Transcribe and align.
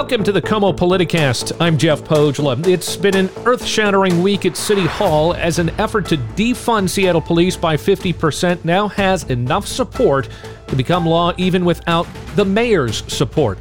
Welcome 0.00 0.24
to 0.24 0.32
the 0.32 0.40
KOMO 0.40 0.78
Politicast. 0.78 1.54
I'm 1.60 1.76
Jeff 1.76 2.00
Pohjola. 2.00 2.66
It's 2.66 2.96
been 2.96 3.14
an 3.14 3.28
earth 3.44 3.62
shattering 3.62 4.22
week 4.22 4.46
at 4.46 4.56
City 4.56 4.86
Hall 4.86 5.34
as 5.34 5.58
an 5.58 5.68
effort 5.78 6.06
to 6.06 6.16
defund 6.16 6.88
Seattle 6.88 7.20
police 7.20 7.54
by 7.54 7.76
50% 7.76 8.64
now 8.64 8.88
has 8.88 9.24
enough 9.24 9.66
support 9.68 10.30
to 10.68 10.74
become 10.74 11.04
law 11.04 11.34
even 11.36 11.66
without 11.66 12.06
the 12.34 12.46
mayor's 12.46 13.04
support. 13.12 13.58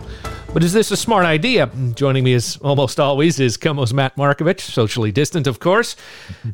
But 0.53 0.63
is 0.63 0.71
this 0.71 0.91
a 0.91 0.97
smart 0.97 1.25
idea? 1.25 1.69
Joining 1.93 2.23
me 2.23 2.33
as 2.33 2.57
almost 2.61 3.01
always 3.01 3.39
is 3.41 3.57
KOMO's 3.57 3.93
Matt 3.93 4.15
Markovich, 4.15 4.61
socially 4.61 5.11
distant, 5.11 5.45
of 5.45 5.59
course. 5.59 5.97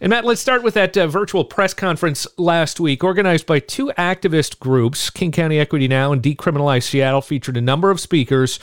And 0.01 0.09
Matt, 0.09 0.25
let's 0.25 0.41
start 0.41 0.63
with 0.63 0.73
that 0.73 0.97
uh, 0.97 1.07
virtual 1.07 1.45
press 1.45 1.75
conference 1.75 2.25
last 2.37 2.79
week, 2.79 3.03
organized 3.03 3.45
by 3.45 3.59
two 3.59 3.93
activist 3.97 4.59
groups, 4.59 5.11
King 5.11 5.31
County 5.31 5.59
Equity 5.59 5.87
Now 5.87 6.11
and 6.11 6.23
Decriminalize 6.23 6.83
Seattle, 6.83 7.21
featured 7.21 7.55
a 7.55 7.61
number 7.61 7.89
of 7.91 8.01
speakers 8.01 8.59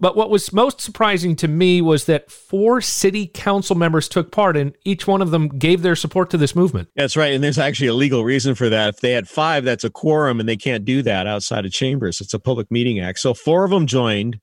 but 0.00 0.16
what 0.16 0.30
was 0.30 0.52
most 0.52 0.80
surprising 0.80 1.36
to 1.36 1.48
me 1.48 1.82
was 1.82 2.06
that 2.06 2.30
four 2.30 2.80
city 2.80 3.26
council 3.26 3.76
members 3.76 4.08
took 4.08 4.32
part, 4.32 4.56
and 4.56 4.74
each 4.84 5.06
one 5.06 5.20
of 5.22 5.30
them 5.30 5.48
gave 5.48 5.82
their 5.82 5.94
support 5.94 6.30
to 6.30 6.38
this 6.38 6.56
movement. 6.56 6.88
That's 6.96 7.16
right. 7.16 7.32
And 7.32 7.44
there's 7.44 7.58
actually 7.58 7.88
a 7.88 7.94
legal 7.94 8.24
reason 8.24 8.54
for 8.54 8.68
that. 8.68 8.88
If 8.94 9.00
they 9.00 9.12
had 9.12 9.28
five, 9.28 9.64
that's 9.64 9.84
a 9.84 9.90
quorum, 9.90 10.40
and 10.40 10.48
they 10.48 10.56
can't 10.56 10.84
do 10.84 11.02
that 11.02 11.26
outside 11.26 11.66
of 11.66 11.72
chambers. 11.72 12.20
It's 12.20 12.34
a 12.34 12.38
Public 12.38 12.70
Meeting 12.70 12.98
Act. 13.00 13.18
So 13.18 13.34
four 13.34 13.64
of 13.64 13.70
them 13.70 13.86
joined, 13.86 14.40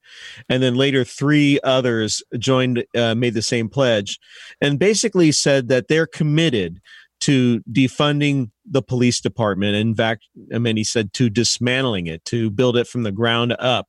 and 0.48 0.62
then 0.62 0.76
later 0.76 1.04
three 1.04 1.60
others 1.64 2.22
joined, 2.38 2.86
uh, 2.96 3.16
made 3.16 3.34
the 3.34 3.42
same 3.42 3.68
pledge, 3.68 4.20
and 4.62 4.80
basically 4.80 5.32
said 5.32 5.68
that 5.70 5.88
they're 5.88 6.08
committed 6.08 6.80
to 7.21 7.62
defunding 7.71 8.52
the 8.70 8.81
police 8.81 9.20
department. 9.20 9.76
In 9.76 9.95
fact, 9.95 10.26
I 10.53 10.59
mean, 10.59 10.77
he 10.77 10.84
said 10.84 11.13
to 11.13 11.30
dismantling 11.30 12.07
it, 12.07 12.23
to 12.26 12.49
build 12.49 12.77
it 12.77 12.88
from 12.88 13.03
the 13.03 13.12
ground 13.12 13.55
up. 13.59 13.88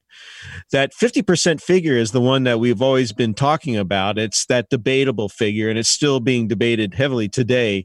That 0.72 0.92
50% 0.92 1.60
figure 1.60 1.96
is 1.96 2.12
the 2.12 2.20
one 2.20 2.44
that 2.44 2.58
we've 2.58 2.82
always 2.82 3.12
been 3.12 3.34
talking 3.34 3.76
about. 3.76 4.18
It's 4.18 4.46
that 4.46 4.70
debatable 4.70 5.28
figure, 5.28 5.68
and 5.68 5.78
it's 5.78 5.88
still 5.88 6.20
being 6.20 6.48
debated 6.48 6.94
heavily 6.94 7.28
today. 7.28 7.84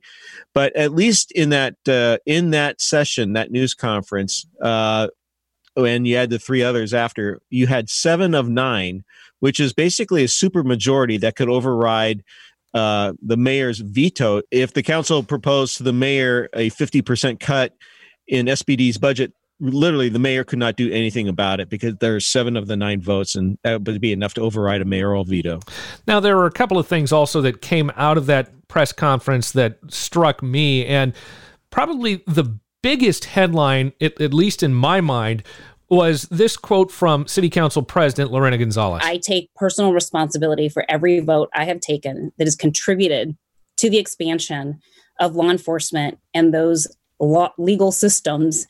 But 0.54 0.76
at 0.76 0.94
least 0.94 1.32
in 1.32 1.50
that 1.50 1.76
uh, 1.88 2.18
in 2.26 2.52
that 2.52 2.82
session, 2.82 3.34
that 3.34 3.52
news 3.52 3.74
conference, 3.74 4.46
uh, 4.62 5.08
and 5.76 6.08
you 6.08 6.16
had 6.16 6.30
the 6.30 6.40
three 6.40 6.64
others 6.64 6.94
after, 6.94 7.42
you 7.50 7.68
had 7.68 7.90
seven 7.90 8.34
of 8.34 8.48
nine, 8.48 9.04
which 9.40 9.60
is 9.60 9.74
basically 9.74 10.24
a 10.24 10.28
super 10.28 10.64
majority 10.64 11.18
that 11.18 11.36
could 11.36 11.50
override 11.50 12.24
uh, 12.74 13.14
the 13.22 13.38
mayor's 13.38 13.80
veto. 13.80 14.42
If 14.52 14.74
the 14.74 14.84
council 14.84 15.24
proposed 15.24 15.78
to 15.78 15.84
the 15.84 15.94
mayor 15.94 16.50
a 16.54 16.70
50% 16.72 17.40
cut 17.40 17.74
in 18.28 18.48
SPD's 18.48 18.98
budget, 18.98 19.34
literally 19.60 20.10
the 20.10 20.20
mayor 20.20 20.44
could 20.44 20.60
not 20.60 20.76
do 20.76 20.92
anything 20.92 21.28
about 21.28 21.60
it 21.60 21.70
because 21.70 21.96
there's 22.00 22.26
seven 22.26 22.58
of 22.58 22.68
the 22.68 22.76
nine 22.76 23.02
votes 23.02 23.36
and 23.36 23.58
that 23.64 23.84
would 23.84 24.02
be 24.02 24.12
enough 24.12 24.34
to 24.34 24.42
override 24.42 24.82
a 24.82 24.86
mayoral 24.86 25.24
veto. 25.24 25.60
Now, 26.08 26.20
there 26.20 26.36
were 26.36 26.48
a 26.48 26.52
couple 26.52 26.78
of 26.78 26.88
things 26.88 27.12
also 27.12 27.42
that 27.42 27.62
came 27.62 27.92
out 27.96 28.18
of 28.18 28.26
that 28.26 28.68
press 28.68 28.92
conference 28.92 29.52
that 29.52 29.78
struck 29.88 30.42
me. 30.42 30.86
And 30.86 31.14
probably 31.70 32.24
the 32.28 32.58
biggest 32.82 33.26
headline, 33.26 33.94
at, 34.02 34.20
at 34.20 34.34
least 34.34 34.64
in 34.64 34.74
my 34.74 35.00
mind, 35.00 35.44
was 35.94 36.24
this 36.24 36.58
quote 36.58 36.92
from 36.92 37.28
City 37.28 37.50
Council 37.50 37.84
President 37.84 38.32
Lorena 38.32 38.58
Gonzalez. 38.58 39.02
I 39.04 39.18
take 39.18 39.54
personal 39.56 39.94
responsibility 39.94 40.70
for 40.70 40.86
every 40.90 41.20
vote 41.20 41.50
I 41.54 41.66
have 41.66 41.80
taken 41.80 42.32
that 42.38 42.48
has 42.48 42.56
contributed 42.56 43.38
to 43.78 43.90
the 43.90 43.98
expansion 43.98 44.80
of 45.20 45.36
law 45.36 45.50
enforcement 45.50 46.20
and 46.34 46.54
those 46.54 46.88
law, 47.20 47.54
legal 47.58 47.92
systems 47.92 48.68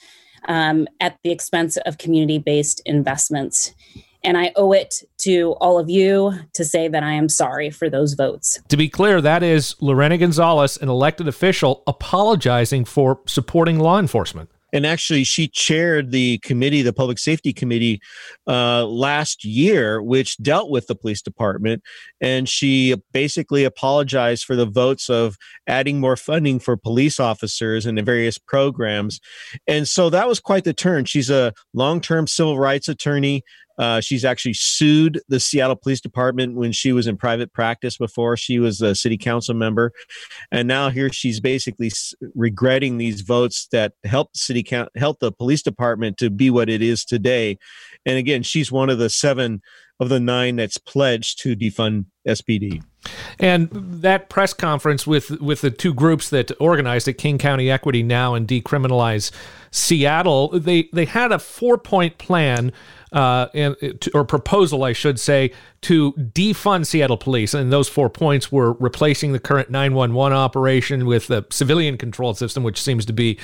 um, 0.47 0.87
at 0.99 1.17
the 1.23 1.31
expense 1.31 1.77
of 1.77 1.97
community 1.97 2.37
based 2.37 2.81
investments. 2.85 3.73
And 4.25 4.37
I 4.37 4.53
owe 4.55 4.71
it 4.71 5.03
to 5.19 5.55
all 5.59 5.77
of 5.77 5.89
you 5.89 6.33
to 6.53 6.63
say 6.63 6.87
that 6.87 7.03
I 7.03 7.11
am 7.11 7.27
sorry 7.27 7.69
for 7.69 7.89
those 7.89 8.13
votes. 8.13 8.59
To 8.69 8.77
be 8.77 8.87
clear, 8.87 9.19
that 9.19 9.43
is 9.43 9.75
Lorena 9.81 10.17
Gonzalez, 10.17 10.77
an 10.77 10.87
elected 10.87 11.27
official, 11.27 11.83
apologizing 11.87 12.85
for 12.85 13.19
supporting 13.25 13.79
law 13.79 13.99
enforcement 13.99 14.49
and 14.73 14.85
actually 14.85 15.23
she 15.23 15.47
chaired 15.47 16.11
the 16.11 16.39
committee 16.39 16.81
the 16.81 16.91
public 16.91 17.19
safety 17.19 17.53
committee 17.53 18.01
uh, 18.47 18.85
last 18.85 19.45
year 19.45 20.01
which 20.01 20.37
dealt 20.37 20.69
with 20.69 20.87
the 20.87 20.95
police 20.95 21.21
department. 21.21 21.81
And 22.19 22.49
she 22.49 22.95
basically 23.13 23.63
apologized 23.63 24.43
for 24.43 24.55
the 24.55 24.65
votes 24.65 25.09
of 25.09 25.37
adding 25.67 25.99
more 25.99 26.17
funding 26.17 26.59
for 26.59 26.75
police 26.75 27.19
officers 27.19 27.85
and 27.85 27.97
the 27.97 28.01
various 28.01 28.37
programs. 28.37 29.19
And 29.67 29.87
so 29.87 30.09
that 30.09 30.27
was 30.27 30.39
quite 30.39 30.63
the 30.63 30.73
turn. 30.73 31.05
She's 31.05 31.29
a 31.29 31.53
long-term 31.73 32.27
civil 32.27 32.57
rights 32.57 32.87
attorney 32.87 33.43
uh, 33.77 34.01
she's 34.01 34.23
actually 34.25 34.53
sued 34.53 35.19
the 35.27 35.39
Seattle 35.39 35.75
Police 35.75 36.01
Department 36.01 36.55
when 36.55 36.71
she 36.71 36.91
was 36.91 37.07
in 37.07 37.17
private 37.17 37.53
practice 37.53 37.97
before 37.97 38.37
she 38.37 38.59
was 38.59 38.81
a 38.81 38.95
city 38.95 39.17
council 39.17 39.55
member, 39.55 39.91
and 40.51 40.67
now 40.67 40.89
here 40.89 41.11
she's 41.11 41.39
basically 41.39 41.91
regretting 42.35 42.97
these 42.97 43.21
votes 43.21 43.67
that 43.71 43.93
helped 44.03 44.37
city 44.37 44.63
count 44.63 44.89
help 44.95 45.19
the 45.19 45.31
police 45.31 45.61
department 45.61 46.17
to 46.17 46.29
be 46.29 46.49
what 46.49 46.69
it 46.69 46.81
is 46.81 47.03
today. 47.03 47.57
And 48.05 48.17
again, 48.17 48.43
she's 48.43 48.71
one 48.71 48.89
of 48.89 48.97
the 48.97 49.09
seven 49.09 49.61
of 49.99 50.09
the 50.09 50.19
nine 50.19 50.55
that's 50.57 50.77
pledged 50.77 51.41
to 51.41 51.55
defund 51.55 52.05
SPD. 52.27 52.83
And 53.39 53.69
that 53.71 54.29
press 54.29 54.53
conference 54.53 55.07
with 55.07 55.29
with 55.41 55.61
the 55.61 55.71
two 55.71 55.93
groups 55.93 56.29
that 56.29 56.51
organized 56.59 57.07
it, 57.07 57.13
King 57.13 57.37
County 57.37 57.69
Equity 57.69 58.03
Now 58.03 58.33
and 58.35 58.47
Decriminalize 58.47 59.31
Seattle, 59.71 60.49
they 60.49 60.89
they 60.93 61.05
had 61.05 61.31
a 61.31 61.39
four 61.39 61.77
point 61.77 62.17
plan 62.17 62.71
uh, 63.13 63.47
and, 63.53 63.75
or 64.13 64.25
proposal, 64.25 64.83
I 64.83 64.93
should 64.93 65.19
say, 65.19 65.51
to 65.81 66.13
defund 66.13 66.87
Seattle 66.87 67.17
police. 67.17 67.53
And 67.53 67.71
those 67.71 67.87
four 67.87 68.09
points 68.09 68.51
were 68.51 68.73
replacing 68.73 69.33
the 69.33 69.39
current 69.39 69.69
911 69.69 70.35
operation 70.35 71.05
with 71.05 71.29
a 71.29 71.45
civilian 71.51 71.97
control 71.97 72.33
system, 72.33 72.63
which 72.63 72.81
seems 72.81 73.05
to 73.05 73.13
be 73.13 73.39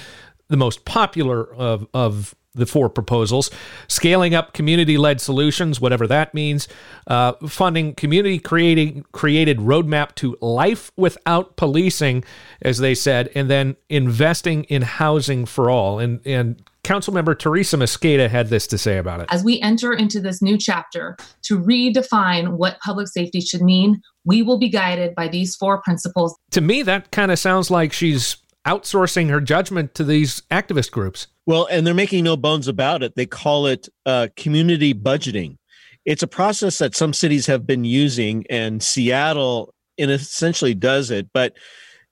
the 0.48 0.58
most 0.58 0.86
popular 0.86 1.54
of, 1.54 1.88
of 1.94 2.34
the 2.60 2.66
four 2.66 2.90
proposals 2.90 3.50
scaling 3.88 4.36
up 4.36 4.54
community 4.54 4.98
led 4.98 5.20
solutions, 5.20 5.82
whatever 5.82 6.06
that 6.08 6.34
means, 6.34 6.68
uh, 7.08 7.34
funding 7.48 7.96
community 7.96 8.40
creating 8.40 9.06
created 9.12 9.58
roadmap 9.58 10.16
to 10.16 10.38
life 10.42 10.92
without 10.96 11.56
policing, 11.56 12.24
as 12.62 12.78
they 12.78 12.94
said, 12.94 13.30
and 13.36 13.50
then 13.50 13.76
investing 13.90 14.64
in 14.66 14.82
housing 14.82 15.46
for 15.46 15.70
all. 15.70 16.00
And, 16.00 16.20
and 16.26 16.62
Councilmember 16.84 17.38
Teresa 17.38 17.78
Mosqueda 17.78 18.30
had 18.30 18.48
this 18.48 18.66
to 18.68 18.78
say 18.78 18.98
about 18.98 19.20
it. 19.20 19.28
As 19.30 19.44
we 19.44 19.60
enter 19.62 19.94
into 19.94 20.20
this 20.20 20.42
new 20.42 20.58
chapter 20.58 21.18
to 21.44 21.60
redefine 21.60 22.58
what 22.58 22.80
public 22.80 23.08
safety 23.08 23.42
should 23.42 23.62
mean, 23.62 24.02
we 24.26 24.42
will 24.42 24.58
be 24.58 24.70
guided 24.70 25.14
by 25.16 25.28
these 25.28 25.56
four 25.56 25.82
principles. 25.82 26.36
To 26.52 26.62
me, 26.62 26.82
that 26.84 27.12
kind 27.12 27.32
of 27.32 27.40
sounds 27.40 27.70
like 27.70 27.94
she's 27.94 28.38
outsourcing 28.68 29.30
her 29.30 29.42
judgment 29.42 29.96
to 29.96 30.04
these 30.04 30.42
activist 30.52 30.92
groups. 30.92 31.28
Well, 31.46 31.68
and 31.72 31.86
they're 31.86 31.94
making 31.94 32.24
no 32.24 32.38
bones 32.38 32.68
about 32.68 33.04
it. 33.04 33.16
They 33.16 33.26
call 33.26 33.66
it 33.68 33.88
uh, 34.06 34.28
community 34.36 34.94
budgeting. 34.94 35.58
It's 36.06 36.24
a 36.24 36.28
process 36.28 36.78
that 36.78 36.96
some 36.96 37.14
cities 37.14 37.46
have 37.48 37.66
been 37.66 37.86
using, 37.86 38.46
and 38.50 38.82
Seattle 38.82 39.74
in 39.98 40.10
essentially 40.10 40.74
does 40.74 41.12
it. 41.12 41.28
But 41.34 41.58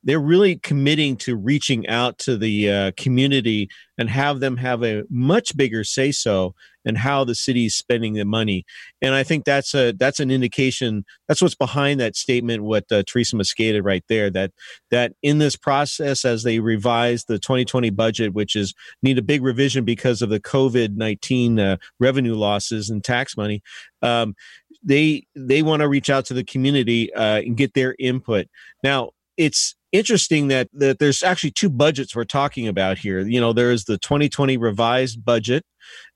they're 0.04 0.20
really 0.20 0.56
committing 0.58 1.18
to 1.18 1.36
reaching 1.36 1.88
out 1.88 2.18
to 2.20 2.38
the 2.38 2.72
uh, 2.72 2.92
community 2.98 3.70
and 3.98 4.10
have 4.10 4.40
them 4.40 4.58
have 4.58 4.84
a 4.84 5.04
much 5.10 5.56
bigger 5.58 5.84
say 5.84 6.12
so 6.12 6.56
in 6.88 6.96
how 6.96 7.24
the 7.24 7.36
city 7.36 7.66
is 7.66 7.76
spending 7.76 8.14
the 8.14 8.26
money. 8.26 8.66
And 9.02 9.14
I 9.14 9.24
think 9.24 9.46
that's 9.46 9.76
a 9.76 9.92
that's 9.92 10.20
an 10.20 10.32
indication. 10.32 11.06
That's 11.28 11.42
what's 11.42 11.56
behind 11.56 12.00
that 12.00 12.16
statement. 12.16 12.64
What 12.64 12.86
uh, 12.92 13.04
Teresa 13.06 13.36
Mosqueda 13.36 13.84
right 13.84 14.04
there. 14.08 14.30
That 14.30 14.52
that 14.90 15.14
in 15.22 15.38
this 15.38 15.56
process, 15.56 16.26
as 16.26 16.44
they 16.44 16.60
revise 16.60 17.26
the 17.26 17.40
2020 17.40 17.90
budget, 17.92 18.34
which 18.34 18.56
is 18.56 18.74
need 19.04 19.18
a 19.18 19.22
big 19.24 19.44
revision 19.44 19.84
because 19.84 20.22
of 20.22 20.30
the 20.30 20.40
COVID 20.40 20.96
19 20.96 21.60
uh, 21.60 21.78
revenue 22.00 22.36
losses 22.36 22.90
and 22.90 23.04
tax 23.04 23.36
money. 23.36 23.62
Um, 24.02 24.36
they 24.84 25.26
they 25.36 25.62
want 25.62 25.82
to 25.82 25.90
reach 25.90 26.10
out 26.10 26.26
to 26.26 26.34
the 26.34 26.44
community 26.44 27.14
uh, 27.14 27.40
and 27.40 27.58
get 27.58 27.74
their 27.74 27.96
input. 28.00 28.48
Now 28.84 29.12
it's 29.38 29.76
interesting 29.92 30.48
that, 30.50 30.68
that 30.74 31.00
there's 31.00 31.24
actually 31.24 31.52
two 31.52 31.70
budgets 31.70 32.16
we're 32.16 32.26
talking 32.26 32.68
about 32.68 32.98
here. 32.98 33.20
You 33.20 33.40
know, 33.40 33.54
there's 33.54 33.86
the 33.86 33.98
2020 33.98 34.58
revised 34.58 35.24
budget, 35.24 35.64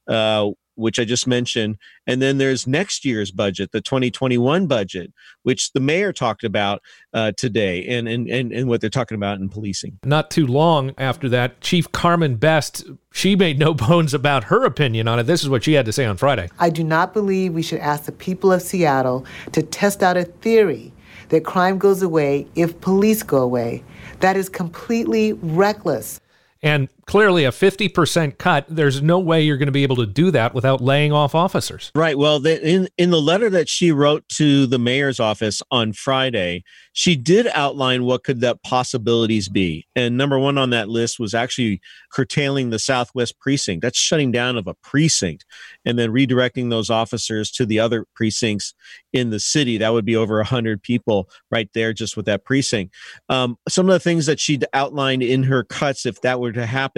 uh, 0.08 0.50
which 0.82 1.00
I 1.00 1.06
just 1.06 1.28
mentioned, 1.28 1.78
and 2.08 2.22
then 2.22 2.38
there's 2.38 2.68
next 2.68 3.06
year's 3.06 3.32
budget, 3.32 3.72
the 3.72 3.82
2021 3.82 4.68
budget, 4.68 5.14
which 5.44 5.72
the 5.74 5.80
mayor 5.80 6.12
talked 6.12 6.44
about 6.44 6.82
uh, 7.14 7.32
today, 7.38 7.86
and, 7.88 8.08
and 8.08 8.28
and 8.28 8.52
and 8.52 8.68
what 8.68 8.82
they're 8.82 8.90
talking 8.90 9.16
about 9.16 9.40
in 9.40 9.50
policing. 9.50 10.00
Not 10.04 10.32
too 10.32 10.48
long 10.48 10.94
after 10.98 11.30
that, 11.30 11.62
Chief 11.62 11.92
Carmen 11.92 12.36
Best, 12.36 12.84
she 13.14 13.36
made 13.36 13.60
no 13.60 13.74
bones 13.74 14.14
about 14.14 14.46
her 14.46 14.66
opinion 14.66 15.08
on 15.08 15.20
it. 15.20 15.24
This 15.24 15.44
is 15.44 15.50
what 15.50 15.64
she 15.64 15.74
had 15.74 15.86
to 15.86 15.94
say 15.94 16.06
on 16.06 16.18
Friday. 16.18 16.50
I 16.60 16.70
do 16.70 16.84
not 16.84 17.14
believe 17.14 17.54
we 17.54 17.62
should 17.62 17.80
ask 17.80 18.06
the 18.06 18.12
people 18.12 18.52
of 18.52 18.62
Seattle 18.62 19.26
to 19.52 19.62
test 19.62 20.04
out 20.04 20.18
a 20.18 20.24
theory 20.24 20.94
that 21.30 21.46
crime 21.46 21.78
goes 21.78 22.02
away 22.02 22.48
if 22.56 22.80
police 22.82 23.24
go 23.24 23.38
away. 23.42 23.84
That 24.20 24.36
is 24.36 24.50
completely 24.50 25.34
reckless. 25.34 26.20
And 26.62 26.90
clearly 27.06 27.46
a 27.46 27.52
50% 27.52 28.38
cut. 28.38 28.66
There's 28.70 29.02
no 29.02 29.20
way 29.20 29.42
you're 29.42 29.58
going 29.58 29.68
to 29.68 29.72
be 29.72 29.84
able 29.84 29.98
to 29.98 30.06
do 30.06 30.32
that 30.32 30.54
without 30.54 30.82
laying 30.82 31.12
off 31.12 31.36
officers. 31.36 31.92
Right. 31.96 32.18
Well, 32.18 32.40
the, 32.40 32.62
in 32.68 32.88
in 32.98 33.12
the 33.12 33.22
letter 33.22 33.50
that 33.50 33.70
she 33.70 33.92
wrote 33.92 34.28
to 34.30 34.66
the 34.66 34.80
mayor's 34.80 35.20
office 35.20 35.62
on 35.72 35.94
Friday, 35.94 36.64
she 36.94 37.16
did 37.16 37.48
outline 37.54 38.04
what 38.04 38.24
could 38.24 38.42
that 38.42 38.62
possibilities 38.64 39.48
be. 39.48 39.88
And 39.96 40.18
number 40.18 40.38
one 40.38 40.58
on 40.58 40.72
that 40.72 40.90
list 40.90 41.20
was 41.20 41.34
actually 41.34 41.82
curtailing 42.12 42.70
the 42.70 42.80
Southwest 42.80 43.40
precinct. 43.40 43.82
That's 43.82 43.98
shutting 43.98 44.32
down 44.32 44.58
of 44.58 44.68
a 44.68 44.74
precinct 44.74 45.46
and 45.86 45.98
then 45.98 46.12
redirecting 46.12 46.70
those 46.70 46.90
officers 46.90 47.52
to 47.52 47.66
the 47.66 47.80
other 47.80 48.06
precincts 48.14 48.74
in 49.14 49.30
the 49.30 49.40
city. 49.40 49.78
That 49.78 49.94
would 49.94 50.06
be 50.06 50.16
over 50.16 50.38
100 50.38 50.82
people 50.82 51.30
right 51.50 51.70
there 51.74 51.94
just 51.94 52.18
with 52.18 52.26
that 52.26 52.44
precinct. 52.44 52.94
Um, 53.30 53.58
some 53.70 53.90
of 53.90 53.94
the 53.94 54.00
things 54.00 54.26
that 54.26 54.40
she 54.40 54.60
outlined 54.74 55.24
in 55.24 55.44
her 55.44 55.64
cuts, 55.64 56.06
if 56.06 56.22
that 56.22 56.40
were 56.40 56.52
to 56.52 56.66
happen, 56.66 56.91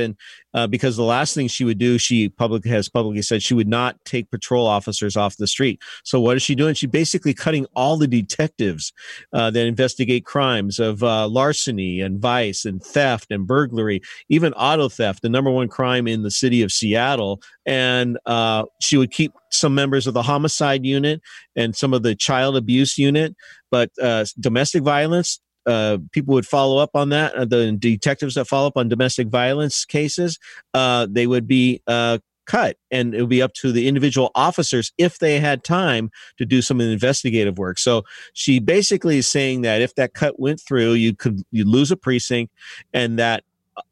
uh, 0.54 0.68
because 0.68 0.96
the 0.98 1.04
last 1.04 1.34
thing 1.34 1.48
she 1.48 1.64
would 1.64 1.78
do, 1.78 1.98
she 1.98 2.30
public 2.30 2.66
has 2.66 2.90
publicly 2.90 3.22
said 3.22 3.42
she 3.42 3.54
would 3.54 3.68
not 3.68 4.04
take 4.06 4.30
patrol 4.30 4.68
officers 4.68 5.18
off 5.18 5.38
the 5.38 5.48
street. 5.48 5.82
So 6.04 6.20
what 6.20 6.36
is 6.36 6.44
she 6.44 6.56
doing? 6.56 6.74
She 6.76 6.88
basically 6.88 7.34
cutting 7.34 7.66
all 7.76 7.98
the 7.98 8.08
detectives 8.08 8.94
uh, 9.34 9.52
that 9.52 9.66
investigate 9.66 10.26
crimes 10.26 10.80
of 10.80 11.04
uh, 11.04 11.28
larceny 11.28 12.02
and 12.02 12.20
vice 12.20 12.66
and 12.66 12.84
theft 12.84 13.28
and 13.32 13.48
burglary, 13.48 14.02
even 14.30 14.54
auto 14.54 14.90
theft, 14.90 15.22
the 15.22 15.30
number 15.30 15.52
one 15.52 15.68
crime 15.68 16.08
in 16.08 16.24
the 16.24 16.32
city 16.32 16.62
of 16.62 16.72
Seattle. 16.72 17.42
And 17.66 18.18
uh, 18.26 18.66
she 18.82 18.98
would 18.98 19.12
keep 19.12 19.34
some 19.52 19.76
members 19.76 20.08
of 20.08 20.14
the 20.14 20.24
homicide 20.24 20.86
unit 20.86 21.22
and 21.56 21.76
some 21.76 21.94
of 21.94 22.04
the 22.04 22.16
child 22.16 22.58
abuse 22.58 22.98
unit, 22.98 23.36
but 23.72 23.90
uh, 24.02 24.26
domestic 24.40 24.84
violence 24.84 25.40
uh, 25.66 25.98
people 26.12 26.34
would 26.34 26.48
follow 26.48 26.78
up 26.78 26.92
on 26.94 27.10
that. 27.10 27.34
Uh, 27.36 27.46
the 27.46 27.72
detectives 27.72 28.36
that 28.36 28.46
follow 28.46 28.68
up 28.68 28.78
on 28.78 28.90
domestic 28.90 29.28
violence 29.28 29.86
cases, 29.86 30.40
uh, 30.74 31.08
they 31.10 31.28
would 31.28 31.48
be 31.48 31.82
uh, 31.88 32.18
cut, 32.46 32.78
and 32.92 33.14
it 33.16 33.22
would 33.22 33.30
be 33.30 33.42
up 33.42 33.54
to 33.54 33.72
the 33.72 33.88
individual 33.88 34.32
officers 34.36 34.92
if 34.98 35.20
they 35.20 35.40
had 35.40 35.64
time 35.64 36.12
to 36.38 36.46
do 36.46 36.62
some 36.62 36.82
investigative 36.82 37.58
work. 37.58 37.80
So 37.80 38.04
she 38.34 38.60
basically 38.60 39.18
is 39.18 39.28
saying 39.28 39.62
that 39.62 39.82
if 39.82 39.96
that 39.96 40.14
cut 40.14 40.40
went 40.40 40.60
through, 40.60 40.94
you 40.94 41.16
could 41.16 41.44
you 41.52 41.66
lose 41.66 41.92
a 41.92 41.98
precinct, 41.98 42.54
and 42.94 43.18
that 43.20 43.44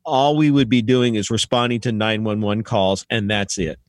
all 0.06 0.38
we 0.38 0.52
would 0.52 0.70
be 0.70 0.82
doing 0.82 1.16
is 1.16 1.32
responding 1.32 1.80
to 1.82 1.92
911 1.92 2.64
calls, 2.64 3.06
and 3.10 3.30
that's 3.30 3.58
it. 3.58 3.80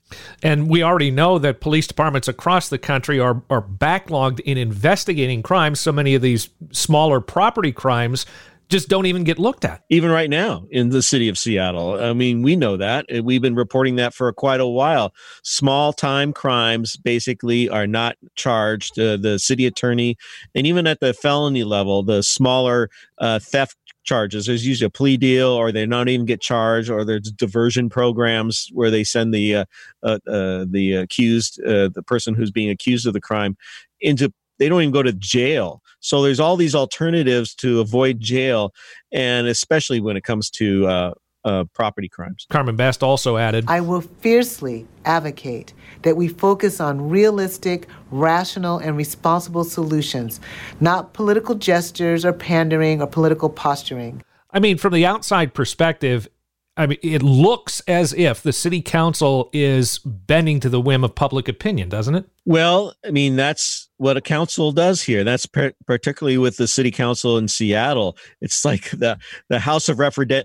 And 0.43 0.69
we 0.69 0.83
already 0.83 1.11
know 1.11 1.39
that 1.39 1.61
police 1.61 1.87
departments 1.87 2.29
across 2.29 2.69
the 2.69 2.79
country 2.79 3.19
are, 3.19 3.43
are 3.51 3.63
backlogged 3.63 4.41
in 4.41 4.59
investigating 4.59 5.43
crimes. 5.43 5.81
So 5.81 5.93
many 5.93 6.15
of 6.15 6.23
these 6.23 6.51
smaller 6.71 7.21
property 7.21 7.73
crimes 7.73 8.27
just 8.73 8.89
don't 8.89 9.07
even 9.07 9.23
get 9.23 9.39
looked 9.39 9.65
at. 9.65 9.83
Even 9.91 10.11
right 10.11 10.31
now 10.31 10.65
in 10.71 10.89
the 10.89 11.03
city 11.03 11.29
of 11.29 11.39
Seattle. 11.39 12.03
I 12.03 12.13
mean, 12.15 12.43
we 12.43 12.57
know 12.57 12.77
that. 12.79 13.07
We've 13.23 13.43
been 13.43 13.55
reporting 13.55 13.97
that 13.97 14.15
for 14.15 14.33
quite 14.33 14.61
a 14.61 14.67
while. 14.67 15.13
Small 15.45 15.93
time 15.93 16.33
crimes 16.33 16.97
basically 16.97 17.69
are 17.69 17.87
not 17.87 18.17
charged. 18.35 18.99
Uh, 18.99 19.17
the 19.17 19.39
city 19.39 19.67
attorney, 19.67 20.17
and 20.55 20.67
even 20.67 20.87
at 20.87 21.01
the 21.01 21.13
felony 21.13 21.65
level, 21.65 22.03
the 22.03 22.23
smaller 22.23 22.89
uh, 23.19 23.39
theft 23.39 23.77
charges. 24.05 24.47
There's 24.47 24.67
usually 24.67 24.87
a 24.87 24.91
plea 24.91 25.17
deal, 25.17 25.49
or 25.49 25.71
they 25.71 25.87
not 25.87 26.09
even 26.09 26.27
get 26.27 26.41
charged, 26.41 26.91
or 26.91 27.05
there's 27.05 27.31
diversion 27.31 27.89
programs 27.89 28.69
where 28.73 28.91
they 28.91 29.05
send 29.05 29.33
the 29.33 29.55
uh, 29.55 29.65
uh, 30.03 30.19
uh, 30.27 30.65
the 30.69 30.95
accused, 30.95 31.63
uh, 31.63 31.89
the 31.95 32.03
person 32.03 32.35
who's 32.35 32.51
being 32.51 32.71
accused 32.71 33.07
of 33.07 33.13
the 33.13 33.21
crime, 33.21 33.57
into. 34.01 34.33
They 34.63 34.69
don't 34.69 34.81
even 34.81 34.93
go 34.93 35.03
to 35.03 35.13
jail. 35.13 35.83
So 35.99 36.23
there's 36.23 36.39
all 36.39 36.57
these 36.57 36.77
alternatives 36.77 37.53
to 37.57 37.81
avoid 37.81 38.21
jail, 38.21 38.73
and 39.11 39.49
especially 39.49 40.01
when 40.01 40.17
it 40.17 40.23
comes 40.23 40.51
to 40.51 40.87
uh, 40.87 41.15
uh, 41.45 41.65
property 41.75 42.09
crimes. 42.09 42.47
Carmen 42.49 42.77
Best 42.77 43.03
also 43.03 43.39
added 43.39 43.65
I 43.67 43.81
will 43.81 44.03
fiercely 44.03 44.87
advocate 45.05 45.73
that 46.03 46.17
we 46.17 46.29
focus 46.29 46.79
on 46.79 47.09
realistic, 47.09 47.89
rational, 48.13 48.79
and 48.79 48.97
responsible 48.97 49.65
solutions, 49.65 50.39
not 50.79 51.13
political 51.13 51.57
gestures 51.57 52.25
or 52.25 52.33
pandering 52.33 53.03
or 53.03 53.09
political 53.09 53.49
posturing. 53.49 54.23
I 54.53 54.61
mean, 54.61 54.79
from 54.79 54.93
the 54.93 55.05
outside 55.07 55.55
perspective, 55.55 56.29
I 56.77 56.87
mean, 56.87 56.99
it 57.03 57.23
looks 57.23 57.81
as 57.81 58.15
if 58.15 58.43
the 58.43 58.53
city 58.53 58.81
council 58.81 59.51
is 59.53 59.99
bending 59.99 60.59
to 60.61 60.71
the 60.71 60.81
whim 60.81 61.05
of 61.05 61.15
public 61.15 61.47
opinion, 61.47 61.91
doesn't 61.91 62.15
it? 62.15 62.25
Well, 62.47 62.95
I 63.05 63.11
mean, 63.11 63.37
that's 63.37 63.91
what 63.99 64.17
a 64.17 64.23
council 64.23 64.73
does 64.73 65.03
here. 65.03 65.23
That's 65.23 65.45
per- 65.45 65.75
particularly 65.87 66.39
with 66.39 66.57
the 66.57 66.67
city 66.67 66.91
council 66.91 67.37
in 67.37 67.49
Seattle. 67.49 68.17
It's 68.41 68.65
like 68.65 68.91
the 68.91 69.19
the 69.49 69.59
House 69.59 69.91
of 69.91 69.99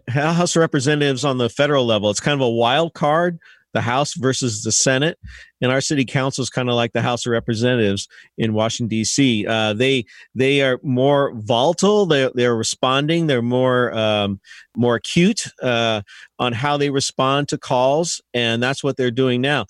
House 0.10 0.56
of 0.56 0.60
Representatives 0.60 1.24
on 1.24 1.38
the 1.38 1.50
federal 1.50 1.86
level. 1.86 2.10
It's 2.10 2.20
kind 2.20 2.40
of 2.40 2.46
a 2.46 2.52
wild 2.52 2.94
card 2.94 3.40
the 3.74 3.82
House 3.82 4.14
versus 4.16 4.64
the 4.64 4.72
Senate. 4.72 5.18
And 5.62 5.72
our 5.72 5.82
city 5.82 6.06
council 6.06 6.42
is 6.42 6.50
kind 6.50 6.70
of 6.70 6.76
like 6.76 6.94
the 6.94 7.02
House 7.02 7.26
of 7.26 7.32
Representatives 7.32 8.08
in 8.38 8.54
Washington 8.54 8.90
D.C. 8.90 9.46
Uh, 9.48 9.74
they 9.74 10.06
they 10.36 10.62
are 10.62 10.80
more 10.84 11.34
volatile. 11.36 12.06
They 12.06 12.30
they're 12.36 12.56
responding. 12.56 13.28
They're 13.28 13.42
more 13.42 13.94
um, 13.98 14.40
more 14.76 14.96
acute 14.96 15.44
uh, 15.62 16.02
on 16.40 16.54
how 16.54 16.78
they 16.78 16.90
respond 16.90 17.50
to 17.50 17.58
calls, 17.58 18.22
and 18.34 18.62
that's 18.62 18.84
what 18.84 18.98
they're 18.98 19.12
doing 19.12 19.42
now. 19.42 19.66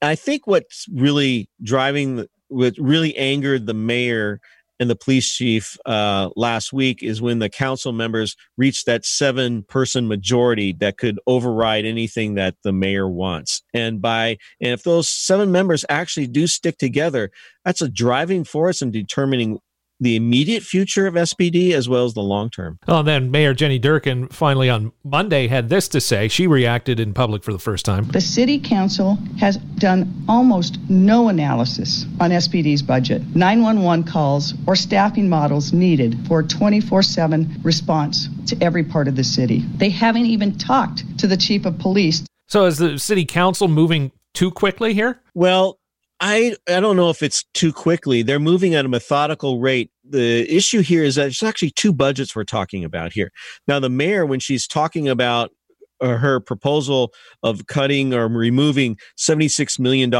I 0.00 0.14
think 0.14 0.46
what's 0.46 0.86
really 0.92 1.48
driving, 1.62 2.26
what 2.48 2.74
really 2.78 3.16
angered 3.16 3.66
the 3.66 3.74
mayor 3.74 4.40
and 4.80 4.88
the 4.88 4.96
police 4.96 5.30
chief 5.32 5.76
uh, 5.86 6.30
last 6.36 6.72
week 6.72 7.02
is 7.02 7.20
when 7.20 7.38
the 7.38 7.48
council 7.48 7.92
members 7.92 8.36
reached 8.56 8.86
that 8.86 9.04
seven 9.04 9.62
person 9.64 10.08
majority 10.08 10.72
that 10.74 10.98
could 10.98 11.18
override 11.26 11.84
anything 11.84 12.34
that 12.34 12.56
the 12.62 12.72
mayor 12.72 13.08
wants. 13.08 13.62
And 13.74 14.00
by 14.00 14.38
and 14.60 14.72
if 14.72 14.82
those 14.82 15.08
seven 15.08 15.52
members 15.52 15.84
actually 15.88 16.26
do 16.26 16.46
stick 16.46 16.78
together, 16.78 17.30
that's 17.64 17.82
a 17.82 17.88
driving 17.88 18.44
force 18.44 18.82
in 18.82 18.90
determining 18.90 19.58
the 20.00 20.16
immediate 20.16 20.62
future 20.62 21.06
of 21.06 21.14
SPD 21.14 21.72
as 21.72 21.88
well 21.88 22.04
as 22.04 22.14
the 22.14 22.22
long 22.22 22.50
term. 22.50 22.78
Oh, 22.86 22.94
well, 22.94 23.02
then 23.02 23.30
Mayor 23.30 23.54
Jenny 23.54 23.80
Durkan 23.80 24.32
finally 24.32 24.70
on 24.70 24.92
Monday 25.04 25.48
had 25.48 25.68
this 25.68 25.88
to 25.88 26.00
say. 26.00 26.28
She 26.28 26.46
reacted 26.46 27.00
in 27.00 27.14
public 27.14 27.42
for 27.42 27.52
the 27.52 27.58
first 27.58 27.84
time. 27.84 28.04
The 28.08 28.20
city 28.20 28.58
council 28.58 29.18
has 29.38 29.56
done 29.56 30.24
almost 30.28 30.78
no 30.88 31.28
analysis 31.28 32.06
on 32.20 32.30
SPD's 32.30 32.82
budget, 32.82 33.22
911 33.34 34.04
calls, 34.04 34.54
or 34.66 34.76
staffing 34.76 35.28
models 35.28 35.72
needed 35.72 36.26
for 36.26 36.42
24 36.42 37.02
7 37.02 37.60
response 37.62 38.28
to 38.46 38.56
every 38.62 38.84
part 38.84 39.08
of 39.08 39.16
the 39.16 39.24
city. 39.24 39.64
They 39.76 39.90
haven't 39.90 40.26
even 40.26 40.56
talked 40.58 41.18
to 41.18 41.26
the 41.26 41.36
chief 41.36 41.66
of 41.66 41.78
police. 41.78 42.24
So 42.46 42.64
is 42.64 42.78
the 42.78 42.98
city 42.98 43.24
council 43.24 43.68
moving 43.68 44.12
too 44.34 44.50
quickly 44.50 44.94
here? 44.94 45.20
Well, 45.34 45.77
I 46.20 46.56
I 46.68 46.80
don't 46.80 46.96
know 46.96 47.10
if 47.10 47.22
it's 47.22 47.44
too 47.54 47.72
quickly. 47.72 48.22
They're 48.22 48.40
moving 48.40 48.74
at 48.74 48.84
a 48.84 48.88
methodical 48.88 49.60
rate. 49.60 49.90
The 50.08 50.50
issue 50.52 50.80
here 50.80 51.04
is 51.04 51.14
that 51.14 51.22
there's 51.22 51.42
actually 51.42 51.70
two 51.70 51.92
budgets 51.92 52.34
we're 52.34 52.44
talking 52.44 52.84
about 52.84 53.12
here. 53.12 53.30
Now, 53.68 53.78
the 53.78 53.90
mayor, 53.90 54.26
when 54.26 54.40
she's 54.40 54.66
talking 54.66 55.08
about 55.08 55.52
her 56.00 56.40
proposal 56.40 57.12
of 57.42 57.66
cutting 57.66 58.14
or 58.14 58.28
removing 58.28 58.96
$76 59.18 59.78
million, 59.78 60.10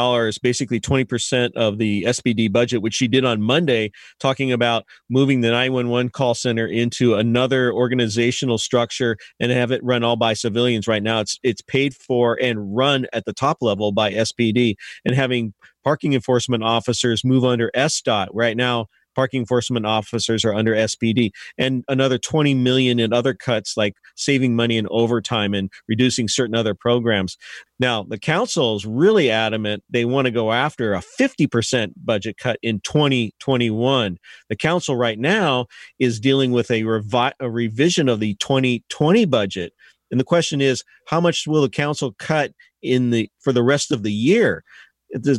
basically 0.43 0.81
20% 0.81 1.53
of 1.55 1.79
the 1.79 2.05
SPD 2.05 2.51
budget, 2.53 2.83
which 2.83 2.95
she 2.95 3.09
did 3.09 3.25
on 3.25 3.41
Monday, 3.41 3.91
talking 4.19 4.53
about 4.53 4.85
moving 5.09 5.41
the 5.41 5.51
911 5.51 6.11
call 6.11 6.35
center 6.35 6.67
into 6.67 7.15
another 7.15 7.73
organizational 7.73 8.59
structure 8.59 9.17
and 9.41 9.53
have 9.53 9.71
it 9.71 9.83
run 9.85 10.03
all 10.03 10.17
by 10.17 10.35
civilians. 10.35 10.89
Right 10.89 11.03
now, 11.03 11.21
it's, 11.21 11.39
it's 11.43 11.63
paid 11.63 11.95
for 11.95 12.39
and 12.41 12.77
run 12.77 13.07
at 13.13 13.25
the 13.25 13.33
top 13.33 13.59
level 13.61 13.93
by 13.93 14.13
SPD 14.13 14.75
and 15.05 15.15
having 15.15 15.55
parking 15.85 16.13
enforcement 16.13 16.63
officers 16.63 17.25
move 17.25 17.45
under 17.45 17.71
SDOT. 17.75 18.29
Right 18.33 18.57
now, 18.57 18.87
parking 19.15 19.41
enforcement 19.41 19.87
officers 19.87 20.45
are 20.45 20.55
under 20.55 20.75
SPD, 20.75 21.31
and 21.57 21.85
another 21.89 22.19
20 22.19 22.55
million 22.55 22.99
in 22.99 23.13
other 23.13 23.35
cuts 23.35 23.77
like 23.77 23.95
saving 24.17 24.55
money 24.57 24.77
in 24.77 24.87
overtime 24.91 25.55
and 25.55 25.71
reducing 25.89 26.29
certain 26.29 26.55
other 26.55 26.75
programs. 26.75 27.37
Now, 27.81 28.03
the 28.03 28.19
council 28.19 28.77
is 28.77 28.85
really 28.85 29.31
adamant 29.31 29.85
they 29.89 30.05
want 30.05 30.27
to 30.27 30.31
go 30.31 30.53
after 30.53 30.95
a 30.95 31.03
50% 31.21 31.93
budget 31.97 32.37
cut 32.37 32.59
in 32.63 32.81
2021. 32.81 34.19
The 34.49 34.57
council 34.57 34.97
right 34.97 35.19
now 35.19 35.67
is 35.99 36.21
dealing 36.21 36.53
with 36.53 36.71
a, 36.71 36.83
revi- 36.83 37.33
a 37.41 37.51
revision 37.51 38.09
of 38.09 38.21
the 38.21 38.35
2020 38.37 39.25
budget. 39.27 39.73
And 40.11 40.19
the 40.19 40.25
question 40.25 40.61
is, 40.61 40.85
how 41.07 41.21
much 41.21 41.47
will 41.47 41.63
the 41.63 41.69
council 41.69 42.15
cut 42.19 42.53
in 42.83 43.11
the 43.11 43.31
for 43.41 43.53
the 43.53 43.63
rest 43.63 43.93
of 43.93 44.03
the 44.03 44.13
year? 44.13 44.65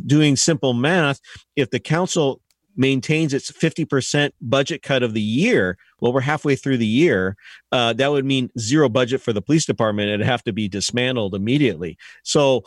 doing 0.06 0.36
simple 0.36 0.74
math, 0.74 1.20
if 1.56 1.70
the 1.70 1.80
council 1.80 2.42
maintains 2.80 3.34
its 3.34 3.52
50% 3.52 4.32
budget 4.42 4.82
cut 4.82 5.04
of 5.04 5.14
the 5.14 5.22
year, 5.22 5.78
well, 6.00 6.14
we're 6.14 6.22
halfway 6.22 6.56
through 6.56 6.78
the 6.78 6.86
year. 6.88 7.36
Uh, 7.72 7.92
that 7.94 8.10
would 8.10 8.26
mean 8.26 8.50
zero 8.58 8.88
budget 8.88 9.22
for 9.22 9.34
the 9.34 9.42
police 9.42 9.66
department. 9.66 10.10
It'd 10.10 10.26
have 10.26 10.44
to 10.46 10.54
be 10.54 10.70
dismantled 10.70 11.36
immediately. 11.36 11.98
So, 12.24 12.64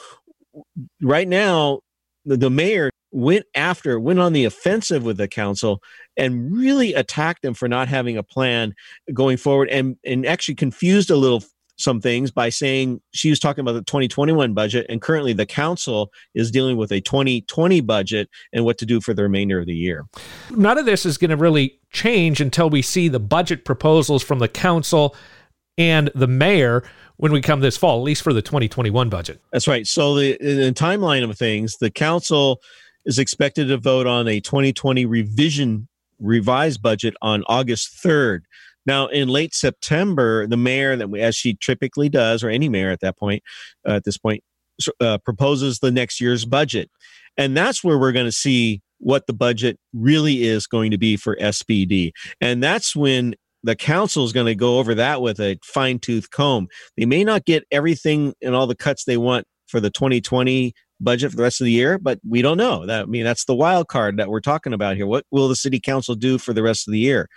right 1.00 1.26
now, 1.26 1.81
the, 2.26 2.37
the 2.37 2.50
mayor 2.50 2.90
went 3.11 3.47
after, 3.54 3.99
went 3.99 4.19
on 4.19 4.35
the 4.35 4.45
offensive 4.45 5.02
with 5.02 5.16
the 5.16 5.28
council 5.28 5.83
and 6.16 6.54
really 6.54 6.92
attacked 6.92 7.40
them 7.40 7.54
for 7.54 7.66
not 7.66 7.88
having 7.88 8.19
a 8.19 8.23
plan 8.23 8.75
going 9.14 9.38
forward 9.38 9.71
and, 9.71 9.97
and 10.04 10.26
actually 10.26 10.54
confused 10.54 11.11
a 11.11 11.16
little 11.16 11.42
some 11.76 12.00
things 12.00 12.30
by 12.30 12.48
saying 12.48 13.00
she 13.12 13.30
was 13.30 13.40
talking 13.40 13.62
about 13.62 13.72
the 13.72 13.82
2021 13.82 14.54
budget, 14.54 14.86
and 14.88 15.00
currently 15.00 15.32
the 15.32 15.46
council 15.46 16.10
is 16.34 16.50
dealing 16.50 16.76
with 16.76 16.92
a 16.92 17.00
2020 17.00 17.80
budget 17.80 18.28
and 18.52 18.64
what 18.64 18.78
to 18.78 18.86
do 18.86 19.00
for 19.00 19.14
the 19.14 19.22
remainder 19.22 19.58
of 19.58 19.66
the 19.66 19.74
year. 19.74 20.06
None 20.50 20.78
of 20.78 20.86
this 20.86 21.04
is 21.06 21.18
going 21.18 21.30
to 21.30 21.36
really 21.36 21.78
change 21.90 22.40
until 22.40 22.70
we 22.70 22.82
see 22.82 23.08
the 23.08 23.20
budget 23.20 23.64
proposals 23.64 24.22
from 24.22 24.38
the 24.38 24.48
council 24.48 25.16
and 25.78 26.10
the 26.14 26.26
mayor 26.26 26.84
when 27.16 27.32
we 27.32 27.40
come 27.40 27.60
this 27.60 27.76
fall, 27.76 27.98
at 27.98 28.04
least 28.04 28.22
for 28.22 28.32
the 28.32 28.42
2021 28.42 29.08
budget. 29.08 29.40
That's 29.52 29.68
right. 29.68 29.86
So 29.86 30.16
the, 30.16 30.36
the 30.38 30.72
timeline 30.74 31.28
of 31.28 31.36
things, 31.38 31.76
the 31.78 31.90
council 31.90 32.60
is 33.04 33.18
expected 33.18 33.68
to 33.68 33.76
vote 33.78 34.06
on 34.06 34.28
a 34.28 34.40
2020 34.40 35.06
revision 35.06 35.88
revised 36.20 36.82
budget 36.82 37.14
on 37.22 37.42
August 37.46 38.02
3rd. 38.04 38.40
Now, 38.86 39.06
in 39.06 39.28
late 39.28 39.54
September, 39.54 40.46
the 40.46 40.56
mayor, 40.56 40.96
that 40.96 41.10
we, 41.10 41.20
as 41.20 41.36
she 41.36 41.56
typically 41.60 42.08
does, 42.08 42.42
or 42.42 42.48
any 42.48 42.68
mayor 42.68 42.90
at 42.90 43.00
that 43.00 43.18
point, 43.18 43.42
uh, 43.88 43.92
at 43.92 44.04
this 44.04 44.18
point, 44.18 44.42
uh, 45.00 45.18
proposes 45.18 45.78
the 45.78 45.90
next 45.90 46.20
year's 46.20 46.44
budget, 46.44 46.90
and 47.36 47.56
that's 47.56 47.84
where 47.84 47.98
we're 47.98 48.12
going 48.12 48.26
to 48.26 48.32
see 48.32 48.80
what 48.98 49.26
the 49.26 49.32
budget 49.32 49.78
really 49.92 50.44
is 50.44 50.66
going 50.66 50.90
to 50.90 50.98
be 50.98 51.16
for 51.16 51.36
SPD, 51.36 52.10
and 52.40 52.62
that's 52.62 52.96
when 52.96 53.34
the 53.64 53.76
council 53.76 54.24
is 54.24 54.32
going 54.32 54.46
to 54.46 54.54
go 54.54 54.78
over 54.78 54.94
that 54.94 55.22
with 55.22 55.38
a 55.38 55.56
fine 55.62 55.98
tooth 55.98 56.30
comb. 56.30 56.66
They 56.96 57.06
may 57.06 57.22
not 57.22 57.44
get 57.44 57.64
everything 57.70 58.34
and 58.42 58.54
all 58.54 58.66
the 58.66 58.74
cuts 58.74 59.04
they 59.04 59.16
want 59.16 59.46
for 59.68 59.78
the 59.80 59.90
2020 59.90 60.72
budget 61.02 61.30
for 61.30 61.37
the 61.37 61.42
rest 61.42 61.61
of 61.61 61.64
the 61.64 61.73
year, 61.73 61.99
but 61.99 62.18
we 62.26 62.42
don't 62.42 62.56
know. 62.56 62.87
That 62.87 63.02
I 63.02 63.06
mean, 63.06 63.25
that's 63.25 63.44
the 63.44 63.54
wild 63.54 63.88
card 63.88 64.16
that 64.16 64.28
we're 64.28 64.40
talking 64.40 64.73
about 64.73 64.97
here. 64.97 65.06
What 65.06 65.26
will 65.30 65.49
the 65.49 65.56
city 65.56 65.80
council 65.80 66.14
do 66.14 66.38
for 66.38 66.52
the 66.52 66.62
rest 66.62 66.88
of 66.88 66.92
the 66.92 66.99
year? 66.99 67.28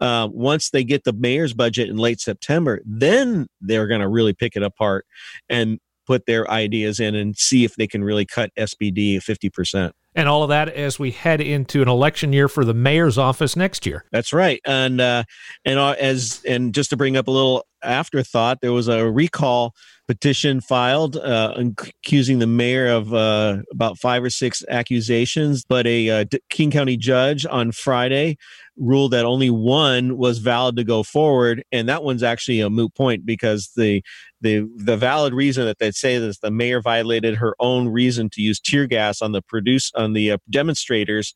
Uh, 0.00 0.28
once 0.30 0.70
they 0.70 0.84
get 0.84 1.04
the 1.04 1.12
mayor's 1.12 1.52
budget 1.52 1.88
in 1.88 1.96
late 1.96 2.20
September, 2.20 2.80
then 2.84 3.46
they're 3.60 3.86
going 3.86 4.00
to 4.00 4.08
really 4.08 4.32
pick 4.32 4.56
it 4.56 4.62
apart 4.62 5.06
and 5.48 5.78
put 6.06 6.26
their 6.26 6.50
ideas 6.50 6.98
in 6.98 7.14
and 7.14 7.36
see 7.36 7.64
if 7.64 7.76
they 7.76 7.86
can 7.86 8.02
really 8.02 8.26
cut 8.26 8.50
SPD 8.58 9.18
50% 9.18 9.92
and 10.14 10.28
all 10.28 10.42
of 10.42 10.48
that 10.48 10.68
as 10.68 10.98
we 10.98 11.10
head 11.10 11.40
into 11.40 11.82
an 11.82 11.88
election 11.88 12.32
year 12.32 12.48
for 12.48 12.64
the 12.64 12.74
mayor's 12.74 13.18
office 13.18 13.56
next 13.56 13.86
year. 13.86 14.04
That's 14.12 14.32
right, 14.32 14.60
and 14.64 15.00
uh, 15.00 15.24
and 15.64 15.78
uh, 15.78 15.94
as 15.98 16.42
and 16.46 16.74
just 16.74 16.90
to 16.90 16.96
bring 16.96 17.16
up 17.16 17.28
a 17.28 17.30
little 17.30 17.66
afterthought, 17.82 18.60
there 18.60 18.72
was 18.72 18.88
a 18.88 19.10
recall 19.10 19.74
petition 20.08 20.60
filed 20.60 21.16
uh, 21.16 21.54
accusing 21.56 22.40
the 22.40 22.46
mayor 22.46 22.88
of 22.88 23.14
uh, 23.14 23.58
about 23.70 23.96
five 23.96 24.24
or 24.24 24.30
six 24.30 24.64
accusations, 24.68 25.64
but 25.64 25.86
a 25.86 26.10
uh, 26.10 26.24
King 26.48 26.70
County 26.70 26.96
judge 26.96 27.46
on 27.46 27.70
Friday 27.70 28.36
ruled 28.80 29.12
that 29.12 29.24
only 29.24 29.50
one 29.50 30.16
was 30.16 30.38
valid 30.38 30.74
to 30.76 30.84
go 30.84 31.02
forward, 31.02 31.62
and 31.70 31.88
that 31.88 32.02
one's 32.02 32.22
actually 32.22 32.60
a 32.60 32.70
moot 32.70 32.94
point 32.94 33.24
because 33.26 33.70
the 33.76 34.02
the 34.40 34.66
the 34.76 34.96
valid 34.96 35.34
reason 35.34 35.66
that 35.66 35.78
they 35.78 35.90
say 35.90 36.14
is 36.14 36.38
the 36.38 36.50
mayor 36.50 36.80
violated 36.80 37.36
her 37.36 37.54
own 37.60 37.88
reason 37.88 38.30
to 38.30 38.40
use 38.40 38.58
tear 38.58 38.86
gas 38.86 39.20
on 39.20 39.32
the 39.32 39.42
produce 39.42 39.92
on 39.94 40.14
the 40.14 40.32
uh, 40.32 40.38
demonstrators, 40.48 41.34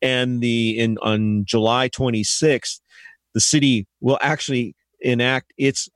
and 0.00 0.40
the 0.40 0.78
in 0.78 0.96
on 1.02 1.44
July 1.44 1.88
26th, 1.88 2.80
the 3.34 3.40
city 3.40 3.86
will 4.00 4.18
actually 4.22 4.74
enact 5.00 5.52
its 5.58 5.88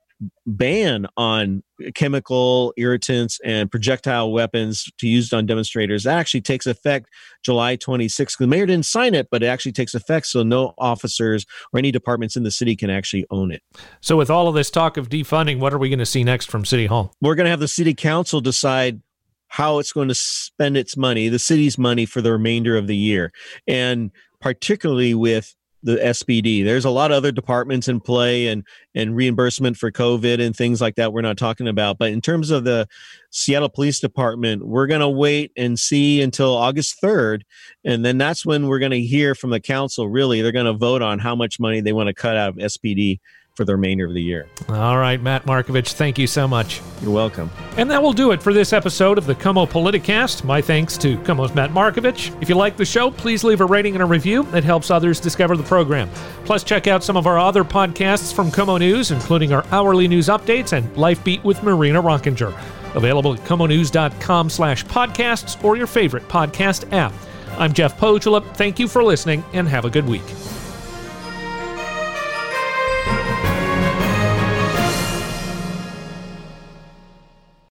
ban 0.45 1.07
on 1.15 1.63
chemical 1.95 2.73
irritants 2.77 3.39
and 3.43 3.71
projectile 3.71 4.31
weapons 4.31 4.89
to 4.97 5.07
used 5.07 5.33
on 5.33 5.45
demonstrators 5.45 6.03
that 6.03 6.17
actually 6.17 6.41
takes 6.41 6.67
effect 6.67 7.09
July 7.43 7.77
26th. 7.77 8.37
The 8.37 8.47
mayor 8.47 8.65
didn't 8.65 8.85
sign 8.85 9.15
it, 9.15 9.27
but 9.31 9.43
it 9.43 9.47
actually 9.47 9.71
takes 9.71 9.93
effect, 9.93 10.27
so 10.27 10.43
no 10.43 10.73
officers 10.77 11.45
or 11.71 11.79
any 11.79 11.91
departments 11.91 12.35
in 12.35 12.43
the 12.43 12.51
city 12.51 12.75
can 12.75 12.89
actually 12.89 13.25
own 13.29 13.51
it. 13.51 13.61
So, 14.01 14.17
with 14.17 14.29
all 14.29 14.47
of 14.47 14.55
this 14.55 14.69
talk 14.69 14.97
of 14.97 15.09
defunding, 15.09 15.59
what 15.59 15.73
are 15.73 15.77
we 15.77 15.89
going 15.89 15.99
to 15.99 16.05
see 16.05 16.23
next 16.23 16.49
from 16.49 16.65
City 16.65 16.85
Hall? 16.85 17.13
We're 17.21 17.35
going 17.35 17.45
to 17.45 17.51
have 17.51 17.59
the 17.59 17.67
city 17.67 17.93
council 17.93 18.41
decide 18.41 19.01
how 19.47 19.79
it's 19.79 19.91
going 19.91 20.07
to 20.07 20.15
spend 20.15 20.77
its 20.77 20.95
money, 20.95 21.27
the 21.27 21.39
city's 21.39 21.77
money 21.77 22.05
for 22.05 22.21
the 22.21 22.31
remainder 22.31 22.77
of 22.77 22.87
the 22.87 22.95
year, 22.95 23.31
and 23.67 24.11
particularly 24.39 25.13
with 25.13 25.55
the 25.83 25.95
SPD. 25.95 26.63
There's 26.63 26.85
a 26.85 26.89
lot 26.89 27.11
of 27.11 27.17
other 27.17 27.31
departments 27.31 27.87
in 27.87 27.99
play 27.99 28.47
and 28.47 28.63
and 28.95 29.15
reimbursement 29.15 29.77
for 29.77 29.91
COVID 29.91 30.43
and 30.43 30.55
things 30.55 30.81
like 30.81 30.95
that 30.95 31.13
we're 31.13 31.21
not 31.21 31.37
talking 31.37 31.67
about. 31.67 31.97
But 31.97 32.11
in 32.11 32.21
terms 32.21 32.51
of 32.51 32.63
the 32.63 32.87
Seattle 33.31 33.69
Police 33.69 33.99
Department, 33.99 34.67
we're 34.67 34.87
going 34.87 35.01
to 35.01 35.09
wait 35.09 35.51
and 35.55 35.79
see 35.79 36.21
until 36.21 36.55
August 36.55 36.97
3rd 37.03 37.41
and 37.85 38.03
then 38.03 38.17
that's 38.17 38.45
when 38.45 38.67
we're 38.67 38.79
going 38.79 38.91
to 38.91 39.01
hear 39.01 39.35
from 39.35 39.49
the 39.51 39.59
council 39.59 40.09
really 40.09 40.41
they're 40.41 40.51
going 40.51 40.65
to 40.65 40.73
vote 40.73 41.01
on 41.01 41.19
how 41.19 41.35
much 41.35 41.59
money 41.59 41.81
they 41.81 41.93
want 41.93 42.07
to 42.07 42.13
cut 42.13 42.35
out 42.35 42.49
of 42.49 42.55
SPD 42.55 43.19
for 43.59 43.65
the 43.65 43.73
remainder 43.73 44.05
of 44.05 44.13
the 44.13 44.21
year. 44.21 44.47
All 44.69 44.97
right, 44.97 45.21
Matt 45.21 45.45
Markovich, 45.45 45.91
thank 45.91 46.17
you 46.17 46.27
so 46.27 46.47
much. 46.47 46.81
You're 47.01 47.11
welcome. 47.11 47.51
And 47.75 47.91
that 47.91 48.01
will 48.01 48.13
do 48.13 48.31
it 48.31 48.41
for 48.41 48.53
this 48.53 48.71
episode 48.71 49.17
of 49.17 49.25
the 49.25 49.35
KOMO 49.35 49.67
Politicast. 49.67 50.45
My 50.45 50.61
thanks 50.61 50.97
to 50.99 51.17
KOMO's 51.17 51.53
Matt 51.53 51.71
Markovich. 51.71 52.41
If 52.41 52.47
you 52.47 52.55
like 52.55 52.77
the 52.77 52.85
show, 52.85 53.11
please 53.11 53.43
leave 53.43 53.59
a 53.59 53.65
rating 53.65 53.95
and 53.95 54.01
a 54.01 54.05
review. 54.05 54.47
It 54.55 54.63
helps 54.63 54.89
others 54.89 55.19
discover 55.19 55.57
the 55.57 55.63
program. 55.63 56.09
Plus, 56.45 56.63
check 56.63 56.87
out 56.87 57.03
some 57.03 57.17
of 57.17 57.27
our 57.27 57.37
other 57.37 57.65
podcasts 57.65 58.33
from 58.33 58.49
KOMO 58.49 58.79
News, 58.79 59.11
including 59.11 59.51
our 59.51 59.65
hourly 59.71 60.07
news 60.07 60.29
updates 60.29 60.71
and 60.71 60.95
Life 60.95 61.21
Beat 61.25 61.43
with 61.43 61.61
Marina 61.61 62.01
Rockinger. 62.01 62.57
Available 62.95 63.33
at 63.33 63.41
komonews.com 63.41 64.49
slash 64.49 64.85
podcasts 64.85 65.61
or 65.65 65.75
your 65.75 65.87
favorite 65.87 66.25
podcast 66.29 66.89
app. 66.93 67.11
I'm 67.57 67.73
Jeff 67.73 67.99
Pohjola. 67.99 68.41
Thank 68.55 68.79
you 68.79 68.87
for 68.87 69.03
listening 69.03 69.43
and 69.51 69.67
have 69.67 69.83
a 69.83 69.89
good 69.89 70.07
week. 70.07 70.23